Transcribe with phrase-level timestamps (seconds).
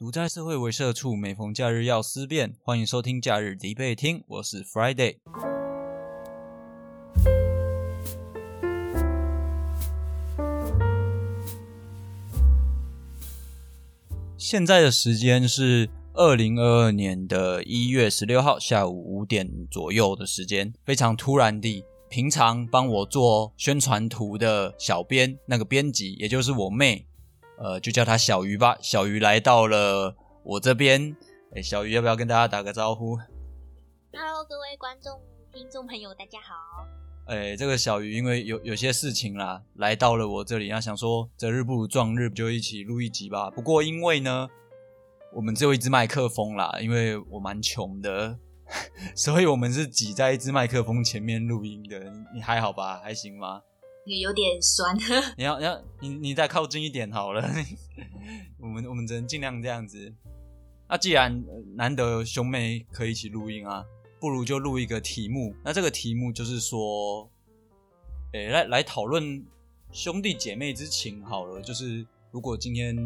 [0.00, 2.54] 独在社会为社畜，每逢假日要思辨。
[2.62, 5.16] 欢迎收听假日迪贝听，我是 Friday。
[14.38, 27.06] 现在的时间是二零二二年的一月十六号下午五点左右的时间，非常突然地，平常帮我做宣传图的小编那个编辑，也就是我妹。
[27.60, 28.74] 呃，就叫他小鱼吧。
[28.80, 31.14] 小鱼来到了我这边，
[31.54, 33.18] 哎，小鱼要不要跟大家打个招呼
[34.12, 35.20] ？Hello，各位观众、
[35.52, 36.86] 听众朋友，大家好。
[37.26, 43.50] 哎，这个小鱼因为有有些事情啦，来到了我这里，那想说择日不如撞日，就一起录一集吧。
[43.50, 44.48] 不过因为呢，
[45.34, 48.38] 我们只有一支麦克风啦，因为我蛮穷的，
[49.14, 52.00] 所以我们是挤在一支麦克风前面录音的。
[52.34, 53.02] 你还好吧？
[53.04, 53.60] 还行吗？
[54.04, 54.96] 有点酸，
[55.36, 57.42] 你要你要你你再靠近一点好了，
[58.58, 60.12] 我们我们只能尽量这样子。
[60.88, 61.44] 那既然
[61.76, 63.84] 难得兄妹可以一起录音啊，
[64.18, 65.54] 不如就录一个题目。
[65.64, 67.30] 那这个题目就是说，
[68.32, 69.44] 诶，来来讨论
[69.92, 71.62] 兄弟姐妹之情好了。
[71.62, 72.96] 就是如果今天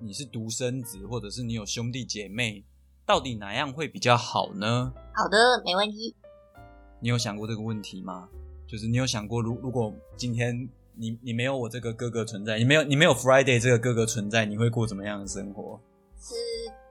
[0.00, 2.64] 你是独生子，或者是你有兄弟姐妹，
[3.06, 4.92] 到底哪样会比较好呢？
[5.14, 6.16] 好的，没问题。
[6.98, 8.28] 你有想过这个问题吗？
[8.72, 15.78] 就是你有想过，如如果今天你你没有我这个哥哥存在，你没有你没有 Friday 这个哥哥存在，你会过怎么样的生活？
[16.18, 16.34] 是，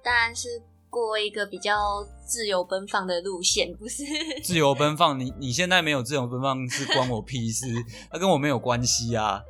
[0.04, 4.04] 当然是过一个比较自由奔放的路线，不是？
[4.46, 7.66] 自由奔放，你你现在没有自由奔放是关我屁事，
[8.14, 9.42] 那跟我没有关系啊。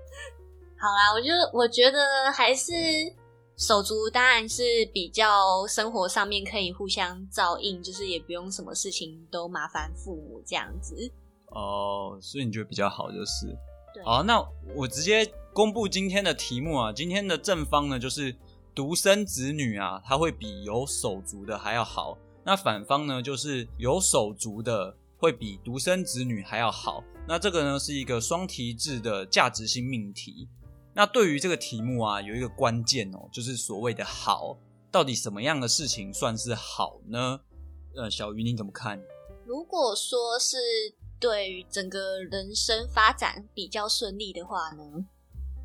[0.77, 2.71] 好啦，我就我觉得还是
[3.57, 11.11] 手足当然是比较生活上面可以互相照应，就是也不用什么事情都麻烦父母这样子。
[11.51, 13.55] 哦，所以你觉得比较好就是，
[14.05, 14.41] 好，那
[14.73, 16.93] 我直接公布今天的题目啊。
[16.93, 18.33] 今天的正方呢，就是
[18.73, 22.17] 独生子女啊，他会比有手足的还要好。
[22.45, 27.03] 那反方呢，就是有手足的会比独生子女还要好。
[27.27, 30.47] 那这个呢，是一个双题制的价值性命题。
[30.93, 34.57] 那对于这个题目啊，有一个关键哦，就是所谓的好，
[34.89, 37.41] 到底什么样的事情算是好呢？
[37.97, 39.01] 呃，小鱼你怎么看？
[39.45, 40.55] 如果说是。
[41.21, 45.05] 对于整个人生发展比较顺利的话呢？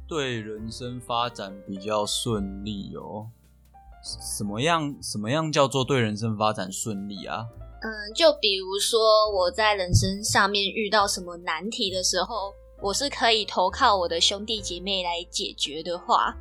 [0.06, 3.30] 对人生发展比较顺利哦，
[4.04, 7.46] 什么样什么样叫做对人生发展顺利啊？
[7.80, 12.52] 嗯，就比如说我在人生上面遇到什么难题的时候，
[12.82, 16.36] 我是可以投靠我的兄弟姐妹来解决的话，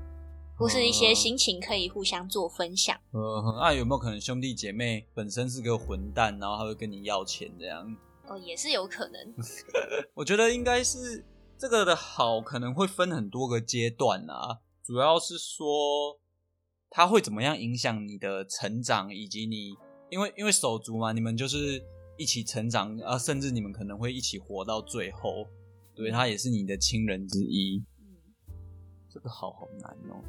[0.58, 2.96] 或是一些心情可以互相做分享。
[3.12, 7.96] 呃，那有没有可能兄弟姐妹本身是个混蛋，然后他会跟你要钱这样？
[8.28, 9.34] 哦，也是有可能。
[10.16, 11.24] 我觉得应该是
[11.58, 14.62] 这个的好，可能会分很多个阶段啊。
[14.84, 16.20] 主要是说，
[16.90, 19.76] 它会怎么样影响你的成长，以及你，
[20.10, 21.84] 因为因为手足嘛，你们就是
[22.18, 25.48] 一起成长啊，甚至你们可能会一起活到最后。
[25.96, 27.84] 对，他也是你的亲人之一。
[28.00, 28.18] 嗯，
[29.10, 30.22] 这个好好难哦。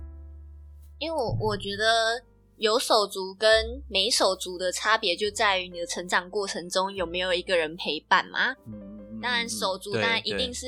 [0.98, 2.24] 因为我我觉得。
[2.58, 8.54] 有手足跟没手足的差别就在于你的成长过程中有没有一个人陪伴嘛？
[8.66, 10.66] 嗯，当然手足当然一定是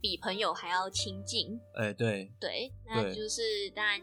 [0.00, 1.58] 比朋友还要亲近。
[1.74, 3.42] 哎，对，对，那就是
[3.74, 4.00] 当然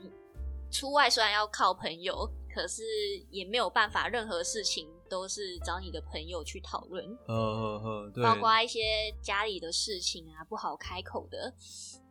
[0.70, 2.84] 出外虽然要靠朋友，可是
[3.30, 7.06] 也没有办法，任何事情都是找你的朋友去讨论。
[7.28, 8.82] 呃呃，对，包括一些
[9.22, 11.54] 家里的事情啊，不好开口的。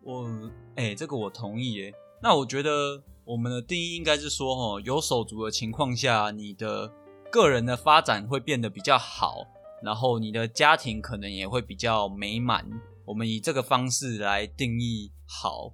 [0.02, 0.24] 我
[0.76, 1.92] 哎，这个我同意耶。
[2.22, 3.02] 那我觉得。
[3.30, 6.92] 我们的定义应该是说，哦，有手足的情况下，你的
[7.30, 9.46] 个人的发展会变得比较好，
[9.84, 12.68] 然后你的家庭可能也会比较美满。
[13.04, 15.72] 我们以这个方式来定义好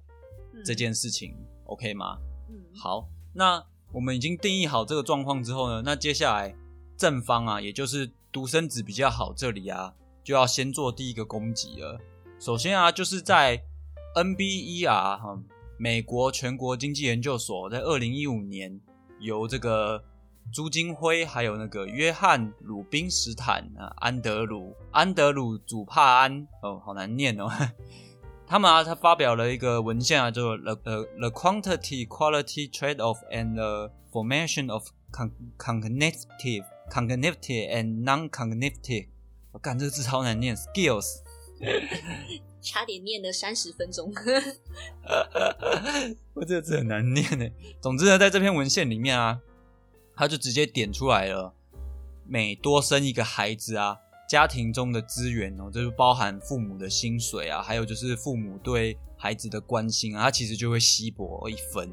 [0.63, 1.35] 这件事情
[1.65, 2.19] ，OK 吗？
[2.47, 3.09] 嗯，好。
[3.33, 6.55] 那我们已经定义好这个状况之后呢，那接下来
[6.95, 11.99] 正方啊，也就是独生子比较好，这里啊就要先做第一个攻击了。
[12.39, 13.63] 首先啊，就是在
[14.13, 15.39] NBER，哈。
[15.77, 18.79] 美国全国经济研究所在二零一五年
[19.19, 20.03] 由这个
[20.51, 27.47] 朱金辉还有那个约翰鲁宾斯坦啊安德鲁安德鲁祖帕安哦好难念哦，
[28.47, 30.75] 他们啊他发表了一个文献啊，叫做 The
[31.19, 34.87] The Quantity Quality Trade Off and the Formation of
[35.57, 39.07] Cognitive Cognitive and Non-Cognitive，
[39.51, 41.26] 我感这个字超难念，Skills。
[42.61, 44.13] 差点念了三十分钟，
[46.33, 47.47] 我这个字很难念呢。
[47.81, 49.39] 总之呢，在这篇文献里面啊，
[50.15, 51.53] 他就直接点出来了，
[52.25, 53.97] 每多生一个孩子啊，
[54.29, 61.89] 家庭中的资源哦，就是包含父母的薪水啊，还有就是父母对孩子的关心啊，他其实就会稀薄一分。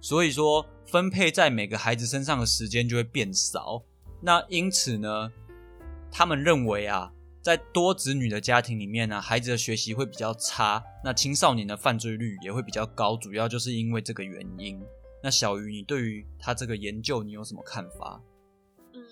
[0.00, 3.82] 所以说分配在每个孩子身上的时间就会变少。
[4.20, 5.30] 那因此呢，
[6.10, 7.12] 他们认为啊，
[7.44, 14.82] 在多子女的家庭里面呢，孩子的学习会比较差，那青少年的犯罪率也会比较高，主要就是因为这个原因。
[15.22, 18.18] 那小鱼，你对于他这个研究，你有什么看法？
[18.94, 19.04] 嗯，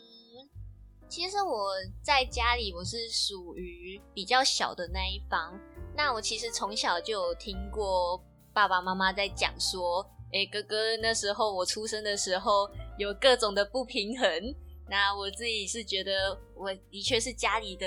[1.11, 5.53] 其实我在家里我是属于比较小的那一方。
[5.95, 8.19] 那我其实从小就有听过
[8.55, 10.03] 爸爸妈妈在讲说，
[10.33, 14.55] 哎，哥哥那时候我出生的时候有各种的不平衡。
[14.89, 17.87] 那我自己是觉得，我的确是家里的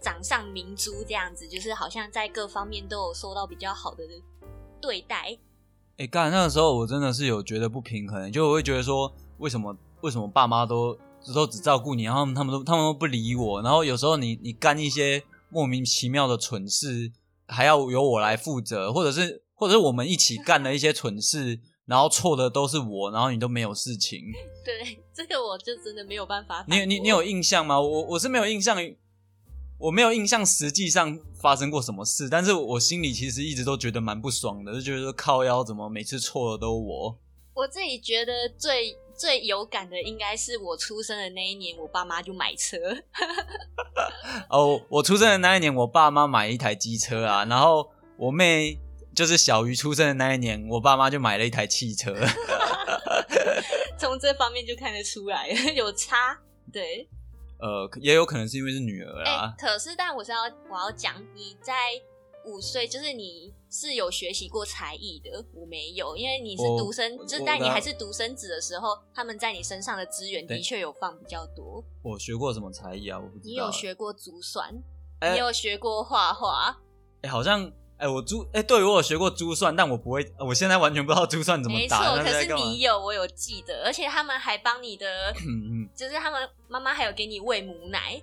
[0.00, 4.04] 掌上明珠这样子，就是好像在各方面都有受到比较好的
[4.80, 5.36] 对待。
[5.98, 10.96] 哎，刚才那个时候我真的是有觉得不平衡，就我会觉得说，为什么为什么爸妈都
[11.34, 17.10] 都只照顾你，然后他们都他们都不理我，然后有时候你你干一些莫名其妙的蠢事，
[17.48, 21.58] 还要由我来负责，或者是或者是我们一起干了一些蠢事，
[21.88, 24.20] 然后错的都是我，然后你都没有事情。
[24.64, 26.64] 对，这个我就真的没有办法。
[26.68, 27.80] 你你你有印象吗？
[27.80, 28.76] 我我是没有印象。
[29.80, 37.16] 我没有印象，实际上发生过什么事，但是我心里其实一直都觉得蛮不爽的，就觉得靠腰怎么每次错的都我。
[37.54, 42.76] 我自己觉得最最有感的，应该是我出生的那一年，我爸妈就买车。
[44.50, 48.80] 哦，我出生的那一年，我爸妈买一台机车啊，然后我妹
[49.18, 52.14] 就是小鱼出生的那一年，我爸妈就买了一台汽车。
[53.98, 56.38] 从这方面就看得出来有差，
[56.72, 57.08] 对。
[57.58, 59.52] 呃，也有可能是因为是女儿啊。
[59.58, 61.74] 可是，但我是要我要讲，你在
[62.44, 71.84] 五岁，就是你是有学习过才艺的，我没有，因为你是独生，就是在你还是独生子的时候，他们在你身上的资源的确有放比较多。
[72.04, 73.18] 我学过什么才艺啊？
[73.18, 73.42] 我不知道。
[73.42, 74.72] 你有学过珠算？
[75.32, 76.78] 你有学过画画？
[77.22, 77.68] 哎，好像。
[77.98, 82.00] 哎，我珠哎，对我有学过珠算，但我不会，我现在完全不知道珠算怎么打。
[82.00, 85.06] 没错，可是你有，我有记得，而且他们还帮你的，
[85.96, 88.22] 就是他们妈妈还有给你喂母奶。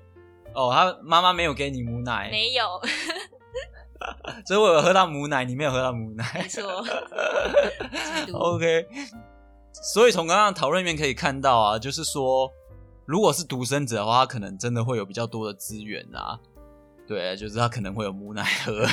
[0.54, 2.30] 哦，他妈妈没有给你母奶？
[2.32, 2.82] 没有。
[4.46, 6.24] 所以我有喝到母奶，你没有喝到母奶。
[6.36, 6.86] 没错。
[8.34, 8.88] OK。
[9.74, 12.50] 所以从刚刚讨论里面可以看到啊，就是说，
[13.06, 16.40] 如果是独生子的话，他可能真的会有比较多的资源啊。
[17.08, 18.84] 对，就是他可能会有母奶喝，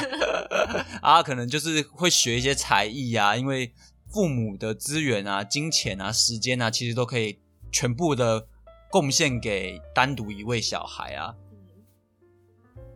[1.00, 3.72] 啊，可能就是会学一些才艺啊，因为
[4.10, 7.38] 父母的资源啊、金钱啊、时间啊，其实都可以
[7.70, 8.46] 全部的
[8.90, 11.34] 贡献给单独一位小孩啊。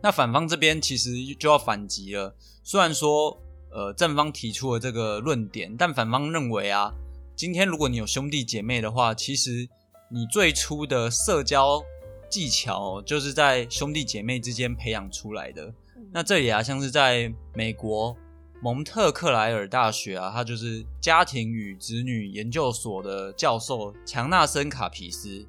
[0.03, 1.09] 那反方这边其实
[1.39, 3.41] 就要反击了，虽然说
[3.71, 6.93] 呃正方提出了这个论点，但反方认为啊，
[7.35, 9.67] 今天如果你有兄弟姐妹的话，其实
[10.11, 11.81] 你最初的社交。
[12.29, 15.73] 技巧就是在兄弟姐妹之间培养出来的。
[16.11, 18.15] 那这里啊，像是在美国
[18.61, 25.47] 蒙特克莱尔大学啊，他就是家庭与子女研究所的教授强纳森卡皮斯，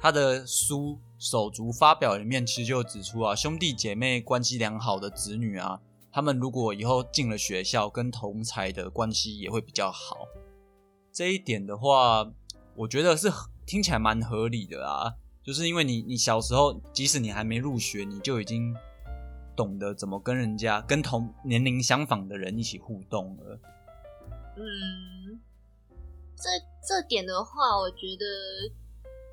[0.00, 5.80] 他的书《手足》发表里面其实就指出啊，兄弟姐妹关系良好的子女啊，
[6.10, 10.26] 他们如果以后进了学校，跟同才的关系也会比较好。
[11.12, 12.30] 这一点的话，
[12.74, 13.30] 我觉得是
[13.64, 15.14] 听起来蛮合理的啊。
[15.44, 18.74] 就是因为你，你小时候，即使你还没入学，你就已经
[19.56, 23.58] 懂得怎么跟人家、跟同年龄相仿的人一起互动了。
[24.56, 25.40] 嗯，
[26.36, 26.48] 这
[26.86, 28.24] 这点的话，我觉得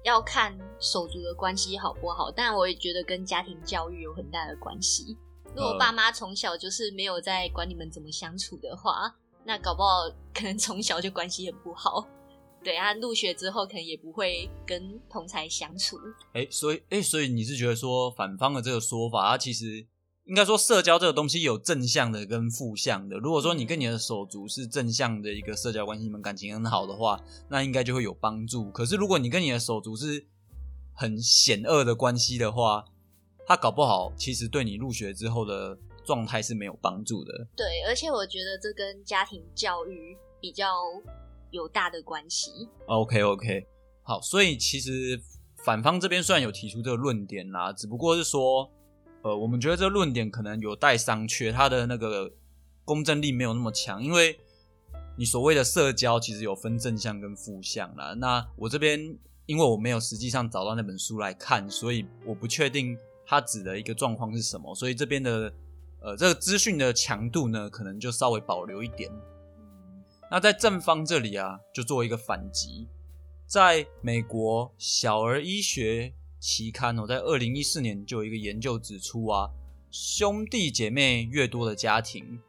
[0.03, 5.15] 要看手足的关系好不好，但我也觉得跟家庭教育有很大的关系。
[5.55, 9.13] 如果爸妈从小就是没有在管你们怎么相处的话，
[9.43, 12.07] 那搞不好可能从小就关系很不好。
[12.63, 15.97] 对啊，入学之后可能也不会跟同才相处。
[16.33, 19.87] 哎，所以哎，所以你是觉得说反方的这个说法，它其实
[20.25, 23.17] 应该说社交这个东西有正向的跟负向的。
[23.17, 28.69] 如果说你跟你的手足是正向的一个社交关系，你们感情很好的话，那应该就会有帮助。
[28.71, 30.27] 可是如果你跟你的手足是
[30.93, 32.83] 很险恶的关系的话，
[33.47, 37.47] 他搞不好其实对你入学之后的状态是没有帮助的。
[37.55, 40.67] 对，而且我觉得这跟家庭教育比较。
[41.51, 42.69] 有大的关系。
[42.87, 43.67] OK OK，
[44.03, 45.21] 好，所以其实
[45.65, 48.71] 反方这边虽然有提出这个论点啦，只不过是说，
[49.21, 52.31] 呃，我们觉得这个论点可能有待商榷，它的那个
[52.85, 54.39] 公正力没有那么强，因为
[55.17, 58.13] 你所谓的社交其实有分正向跟负向啦。
[58.13, 65.53] 那我这边因为我没有实际上找到那本书来看，所以我不确定它指的一个状况是什么，所以这边的
[66.01, 69.11] 呃这个资讯的强度呢，可能就稍微保留一点。
[70.31, 72.87] 那在正方这里啊，就做一个反击。
[73.47, 79.49] 在美国小儿医学期刊哦，在二零一四年就有一个研究指出啊，
[79.89, 82.39] 兄弟姐妹越多的家庭，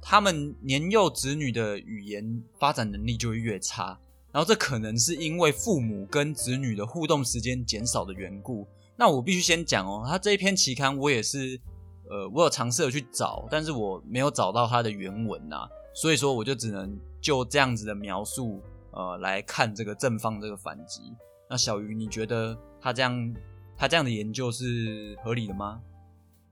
[0.00, 3.98] 他们年幼子女的语言发展能力就会越差。
[4.32, 8.66] 然后这可能是因为父母跟子女的互动时间减少的缘故。
[8.96, 11.60] 那我必须先讲哦，他这一篇期刊我也是，
[12.08, 18.62] 呃，我有尝试的去找，但是我没有找到它的原文呐，所以说我就只能就这样子的描述，
[18.92, 21.00] 呃，来看这个正方这个反击。
[21.48, 23.34] 那小鱼，你觉得他这样
[23.76, 25.80] 他这样的研究是合理的吗？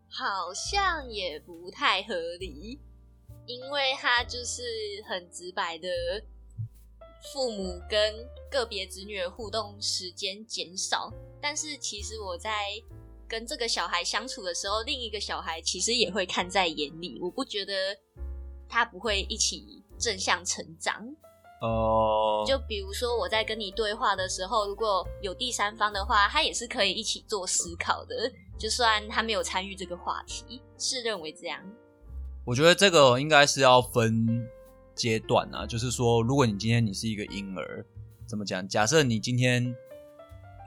[0.08, 2.80] 好像也不太合理，
[3.46, 4.62] 因为他就是
[5.06, 5.88] 很直白的。
[7.32, 8.14] 父母跟
[8.50, 11.10] 个别子女的互动时间减少，
[11.40, 12.50] 但是其实我在
[13.26, 17.18] 跟这个小孩相处的时候，另一个小孩其实也会看在眼里。
[17.22, 17.72] 我不觉得
[18.68, 20.94] 他不会一起正向成长。
[21.60, 31.60] 哦，就比如说我在跟你对话的时候，如果有第三方的话，他也是可以一起做思考的，就算他没有参与这个话题，是认为这样。
[32.44, 34.48] 我觉得这个应该是要分。
[34.94, 37.84] 阶段啊，就是说，如果你今天你是一个婴儿，
[38.28, 38.64] 怎么讲？
[38.68, 39.74] 假设你今天，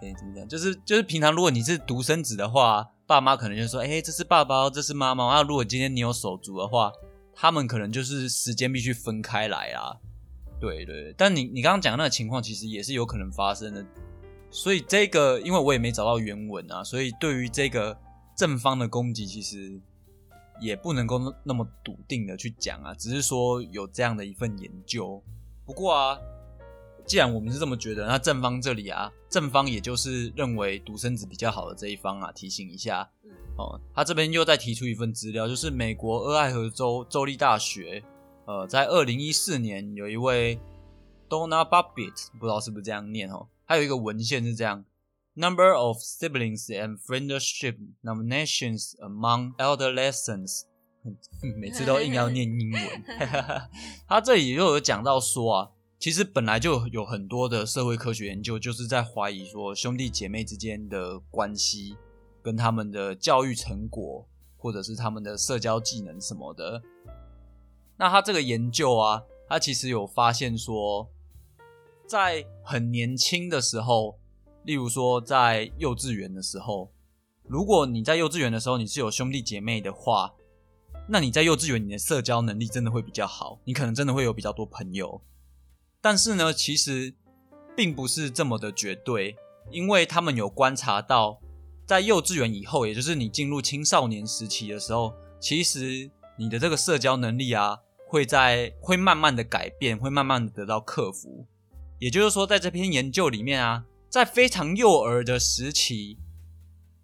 [0.01, 0.45] 哎，怎么讲？
[0.45, 5.33] 就是就是平常，如果你是独生子的话，爸妈可能就说，哎，这是爸爸，这是妈妈。
[5.33, 6.91] 那如果今天你有手足的话，
[7.39, 9.95] 他们可能就是时间必须分开来啊。
[10.59, 13.85] 对对，但你你刚刚讲那个情况，其实也是有可能发生的。
[14.49, 17.95] 所以这个，因为我也没找到原文啊，所以对于这个
[18.35, 19.79] 正方的攻击，其实。
[20.59, 25.21] 也不能够那么笃定的去讲啊，只是说有这样的一份研究。
[25.63, 26.17] 不过啊，
[27.05, 33.07] 既然我们是这么觉得，那正方这里啊，正方也就是认为独生子比较好的这一方啊，提醒一下
[33.57, 38.03] 哦，他这边又再提出一份资料，就是美国俄亥俄州州立大学，
[38.45, 40.59] 呃，在二零一四年有一位
[41.27, 44.85] Donna Babbitt，不知道是不是这样念哦，还有一个文献是这样。
[45.33, 50.63] Number of siblings and friendship nominations among adolescents，
[51.59, 53.03] 每次都硬要念英文。
[54.07, 61.95] 他这里又有讲到说啊，其实本来就有很多的社会科学研究，就是在怀疑说兄弟姐妹之间的关系
[62.47, 64.25] 跟他们的教育成果，
[64.55, 66.81] 或者是他们的社交技能什么的。
[67.97, 71.09] 那他这个研究啊，他其实有发现说，
[72.07, 74.17] 在很年轻的时候。
[74.63, 76.91] 例如说，在幼稚园的时候，
[77.43, 80.33] 如果你在幼稚园的时候你是有兄弟姐妹的话，
[81.07, 85.21] 那你在幼稚园你的社交能力真的会比较好，你可能真的会有比较多朋友。
[86.01, 87.13] 但是呢，其实
[87.77, 89.37] 并不是这么的绝对，
[89.71, 91.39] 因为他们有观察到，
[91.87, 101.47] 在幼稚园以后，也就是你进入青少年时期的时候，其实你的这个社交能力啊，会在会慢慢的改变，会慢慢的得到克服。
[101.97, 103.85] 也就是说，在这篇研究里面啊。
[104.09, 106.17] 在非常幼儿的时期，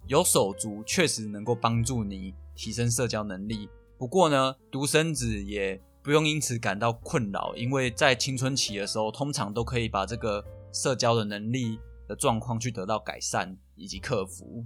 [0.07, 3.67] 有手足确实能够帮助你提升社交能力。
[3.97, 11.77] 不过呢，独生子也不用因此感到困扰，因为在青春期的时候，通常都可以把这个社交的能力
[12.13, 14.63] 的状况去得到改善以及克服。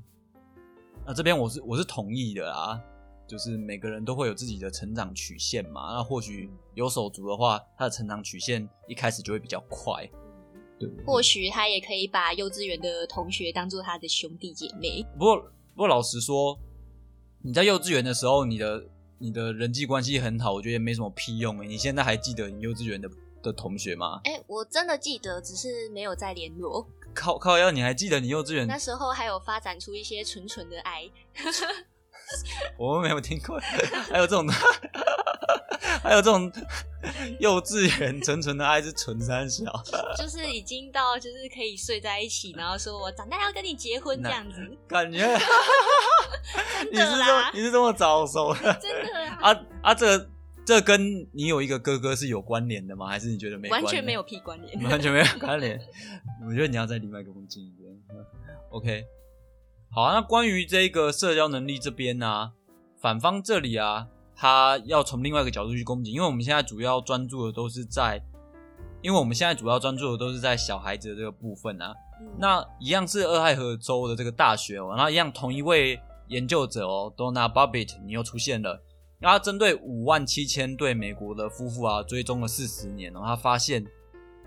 [1.05, 2.77] 那这边我是我是同意的啊，
[3.25, 5.93] 就是每个人都会有自己的成长曲线嘛。
[5.93, 10.05] 那或许有手足的话，他的成长曲线一开始就会比较快。
[10.77, 15.01] 对或许他也可以把幼稚园的同学当做他的兄弟姐妹。
[15.17, 16.59] 不过，不过老实说，
[17.41, 18.85] 你在幼稚园的时候，你的
[19.17, 21.67] 你的人际关系很好，我觉得没什么屁用诶。
[21.67, 23.09] 你现在还记得你幼稚园的
[23.41, 24.19] 的同学吗？
[24.25, 26.85] 哎，我真的记得，只是没有再联络。
[27.19, 31.09] 靠靠要你还记得你幼稚园那时候还有发展出一些纯纯的爱。
[32.77, 33.59] 我们没有听过，
[34.11, 34.47] 还有这种。
[36.03, 36.51] 还有这种
[37.39, 39.65] 幼稚园纯纯的爱是纯三小，
[40.17, 45.25] 就是已经到就是可以睡在一起，然后说我长大要跟你结婚这样子，感觉
[46.91, 49.93] 你是这你是这么早熟的，真的啊啊！
[49.93, 50.17] 这
[50.67, 53.07] 这跟你有一个哥哥是有关联的吗？
[53.07, 54.77] 还是你觉得没完全没有屁关联？
[54.83, 55.79] 完全没有关联。
[56.45, 57.89] 我觉得你要在另外一个空间一点。
[58.71, 59.05] OK，
[59.89, 62.51] 好，那关于这个社交能力这边呢，
[62.99, 64.09] 反方这里啊。
[64.35, 68.21] 他要从另外一个角度去攻击，因为我们现在主要专注的都是在，
[69.01, 71.95] 因为我们现在主要专注的都是在小孩子的这个部分啊。
[72.37, 78.83] 那一样是俄亥俄州的这个大学哦，然后一样同一位研究者哦，Donna Babbitt，你又出现了。
[79.19, 83.85] 然后针对五万七千对美国的夫妇啊，追踪了四十年，然后他发现，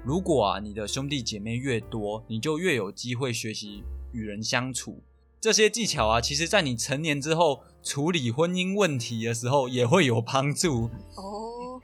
[0.04, 5.02] 如果啊你的兄弟姐妹越多，你就越有机会学习与人相处。
[5.40, 11.80] 这些技巧啊，其实在你成年之后处理婚姻问题的时候也会有帮助哦。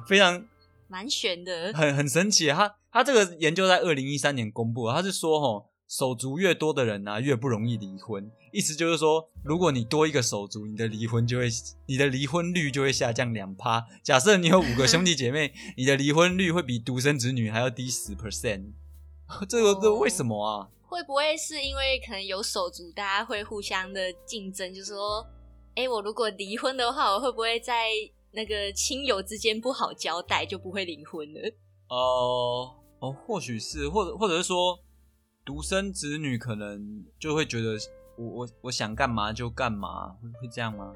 [0.06, 0.46] 非常
[0.86, 2.48] 蛮玄的，很很神奇。
[2.48, 8.30] 他他这个研究在二零一三年公布，他是说，哈，手足越多的人呢，越不容易离婚。
[8.52, 11.48] 意思就是说，如果你多一个手足，你的离婚就会，
[11.86, 13.86] 你的离婚率就会下降两趴。
[14.02, 18.72] 假设你有五个兄弟姐妹， 你的离婚率会比独生子女还要低十 percent。
[19.48, 20.68] 这个这为什么啊？
[20.86, 24.74] 会不会是因为可能有手足，大家会互相的竞争？
[24.74, 25.26] 就说，
[25.74, 27.88] 哎，我如果离婚的话，我会不会在
[28.32, 31.50] 那个亲友之间不好交代，就不会离婚了？
[31.88, 34.78] 哦哦，或许是，或者或者是说。
[35.48, 37.74] 独生子女可能就会觉得
[38.18, 40.92] 我我我想干嘛就干嘛，会会这样吗？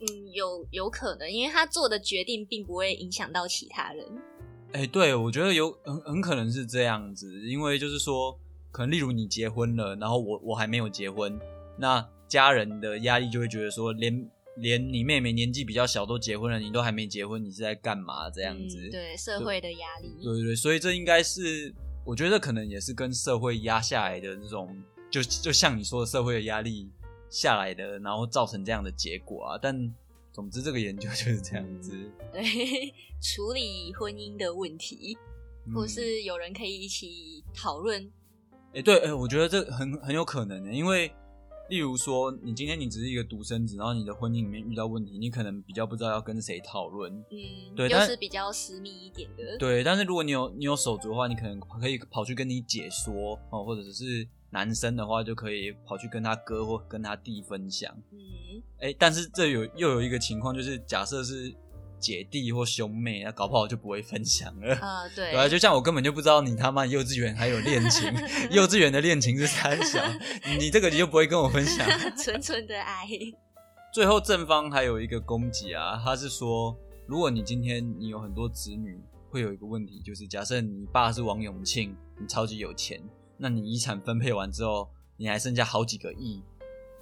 [0.00, 4.06] 嗯，有有可能，因为他做的决定并不会影响到其他人。
[4.72, 8.34] 哎，对，我觉得有很很可能是这样子，因为就是说，
[8.70, 11.38] 可能例如你结婚了，然后我我还没有结婚，
[11.76, 18.30] 那家人的压力就会觉得说，连连你妹妹年纪比较小都结婚了，你都还没结婚，你是在干嘛？
[18.30, 21.74] 这样子，对社会的压力，对对对，所以这应该是。
[22.04, 24.76] 我觉得可能也是跟社会压下来的这种，
[25.10, 26.90] 就就像你说的社会的压力
[27.30, 29.58] 下来的，然后造成这样的结果啊。
[29.60, 29.94] 但
[30.32, 31.92] 总之，这个研究 就是这样子。
[32.32, 32.42] 对，
[33.22, 35.16] 处理婚姻的问题，
[35.74, 38.10] 或是有人可以一起讨论。
[38.74, 41.12] 哎，对，哎，我觉得这很很有可能的，因为。
[41.68, 47.12] 例如说，你今天你只是一个独生子，然后你的婚姻里面遇到问题，你可能比较不知道要跟谁讨论。
[47.30, 49.56] 嗯，对，就是比较私密一点的。
[49.58, 57.94] 对，但是如果你有你有手足的话，你可能可以跑去跟你姐说哦，或者是男生的话，就可以跑去跟他哥或跟他弟分享。
[58.10, 61.54] 嗯，哎，但是这有又有一个情况，就是假设是。
[62.02, 64.74] 姐弟或兄妹，那搞不好就不会分享了。
[64.74, 68.12] 啊，对， 对啊，就像我根本就不知道你他妈幼稚园还有恋情，
[68.50, 70.02] 幼稚园的恋情是三小，
[70.58, 71.86] 你这个你就不会跟我分享。
[72.18, 73.06] 纯纯的爱。
[73.94, 78.98] 最后正方还有一个攻击啊，他是说，如果你今天你有很多子女，
[79.30, 83.00] 会有一个问题，就是假设你爸是王永庆，你超级有钱，
[83.36, 86.42] 那你遗产分配完之后，你还剩下好几个亿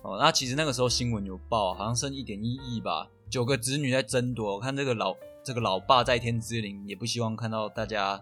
[0.03, 0.19] 哦。
[0.21, 3.09] 那其实那个时候新闻有报，好像剩一点一亿吧。
[3.31, 8.21] 九个子女在争夺，我看这个老这个老爸在天之灵也不希望看到大家，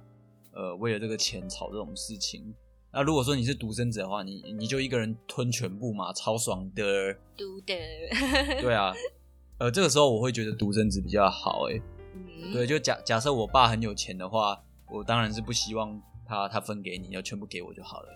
[0.52, 2.54] 呃，为了这个钱吵这种事情。
[2.92, 7.14] 那如果说你是独生子的话，你你就一个人吞全部嘛，超爽的。
[7.38, 7.74] 独的。
[8.60, 8.92] 对啊，
[9.58, 11.80] 呃，这个时候我会觉得独生子比较好，哎，
[12.52, 18.08] 对，就假假设我爸很有钱的话，我当然是不希望他他分给你，要全部给我就好了。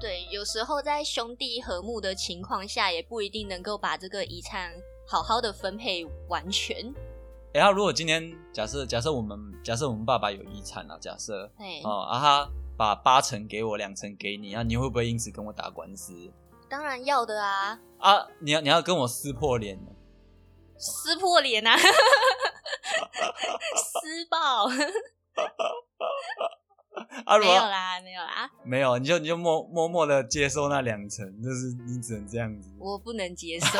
[0.00, 4.72] 对，有时候在兄弟和睦的情况下，也不一定能够把这个遗产。
[5.12, 6.90] 好好的分配完全。
[7.52, 11.52] 然后，如果今天假设假设我们假设我们爸爸有遗产啊，假设
[11.84, 12.48] 哦啊哈
[12.78, 16.32] 把八成给我，两成给你，啊，你会不会因此跟我打官司？
[16.66, 17.78] 当然要的啊！
[17.98, 19.78] 啊，你要你要跟我撕破脸？
[20.78, 21.76] 撕破脸啊！
[23.76, 24.64] 撕爆！
[27.26, 32.70] 啊，没有啦，没有啦，没有，你就你就默默默的接受那两成，就是你只能这样子。
[32.78, 33.66] 我不能接受。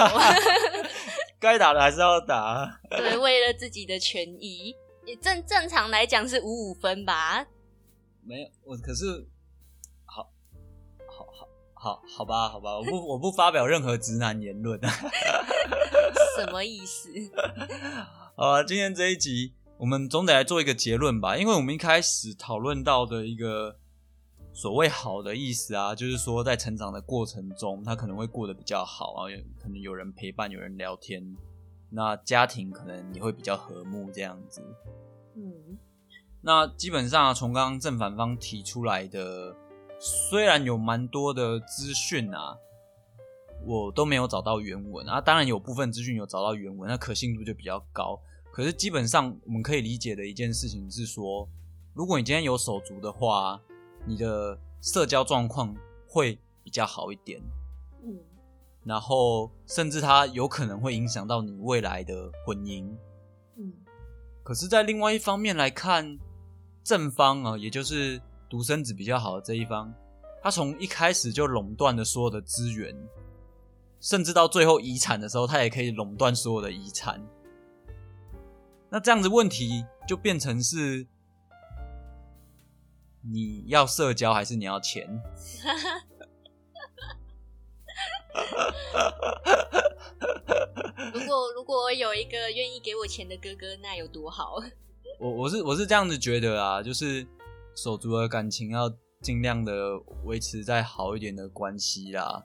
[1.42, 4.76] 该打的还是要打，对，为了自己的权益，
[5.20, 7.44] 正正常来讲是五五分吧？
[8.24, 9.26] 没有，我可是，
[10.04, 10.30] 好，
[11.10, 14.78] 好好好好吧，好吧，我不我不发表任何直男言论，
[16.38, 17.10] 什么意思？
[18.38, 23.81] 好，今天这一集我们总得来做一个结论吧，因为我们一开始讨论到的一个。
[24.54, 29.24] 所谓好的意思啊，就是说在成长的过程中，他可能会过得比较好啊，
[29.58, 31.36] 可能有人陪伴，有人聊天，
[31.88, 34.62] 那家庭可能也会比较和睦这样子。
[35.36, 35.78] 嗯，
[36.42, 39.56] 那基本上从刚刚正反方提出来的，
[39.98, 42.54] 虽然有蛮多的资讯啊，
[43.64, 48.20] 我都没有找到原文啊，当然有部分资讯有找到原文，那可信度就比较高。
[48.52, 51.48] 可是基本上我们可以理解的一件事情是说，
[51.94, 53.58] 如果你今天有手足的话。
[54.04, 55.74] 你的社交状况
[56.08, 57.40] 会比较好一点，
[58.04, 58.18] 嗯，
[58.84, 62.92] 然后甚至它有可能会影响到你未来的婚姻，
[63.56, 63.72] 嗯，
[64.42, 66.18] 可是，在另外一方面来看，
[66.82, 69.94] 正方啊，也就是独生子比较好的这一方，
[70.42, 72.92] 他从一开始就垄断了所有的资源，
[74.00, 77.24] 甚至到最后遗产的时候，他也可以垄断所有的遗产，
[78.90, 81.06] 那这样子问题就变成是。
[83.30, 85.08] 你要社交还是你要钱？
[91.12, 94.56] 如果如果有一个愿意给我钱的哥哥，那有多好？
[95.20, 97.26] 我我是我是这样子觉得啊，就是
[97.76, 102.44] 手足的感情要尽量的维持在好一点的关系啦。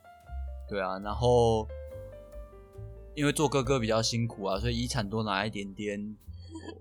[0.70, 1.68] 对啊，然后
[3.16, 6.18] 因为做哥哥比较辛苦啊，所以遗产多拿一点点。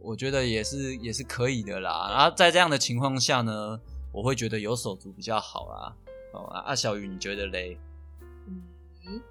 [0.00, 3.80] 我觉得也是也是可以的啦，然后在这样的情况下呢，
[4.12, 5.96] 我会觉得有手足比较好啦。
[6.32, 7.78] 哦，阿小雨，你觉得嘞？
[9.06, 9.22] 嗯，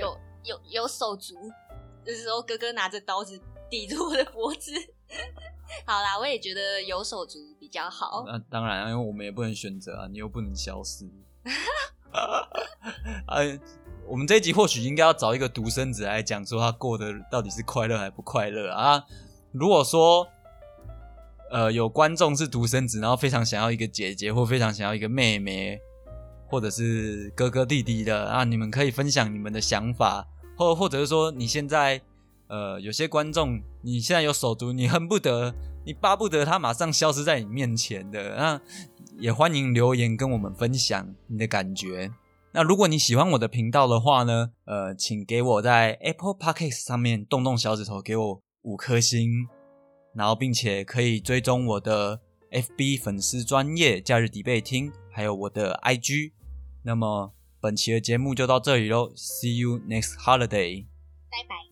[0.00, 1.34] 有有有手足，
[2.04, 3.40] 就是说哥哥拿着刀子
[3.70, 4.72] 抵住我的脖子。
[5.86, 8.24] 好啦，我也觉得有手足比较好。
[8.26, 11.08] 那当然，因为我们也不能选择啊，你又不能消失。
[13.28, 13.58] 哎，
[14.10, 19.04] 我们这一集或许应该要找一个独生子来讲，说他过得到底是快乐还不快乐啊？
[19.52, 20.26] 如果说，
[21.50, 25.78] 呃，有观众是独生子，然后非常想要一个姐姐，或非常想要一个妹妹，
[26.48, 32.02] 或者是哥哥弟弟的啊，你们可以分享你们的想法，或或者是说你现在。
[32.52, 35.54] 呃，有些观众，你现在有手足，你恨不得，
[35.86, 38.60] 你巴不得他马上消失在你面前的，那
[39.20, 42.10] 也欢迎留言跟我们分享你的感觉。
[42.52, 49.46] 那如果你喜欢我的频道的话呢，呃，请给我在 Apple Podcast 上面动动小指头，给我五颗星，
[50.14, 56.32] 然后并且可以追踪我的 FB 粉丝专业假日迪贝听，还有我的 IG。
[56.82, 60.86] 那么本期的节目就到这里喽，See you next holiday，
[61.30, 61.69] 拜拜。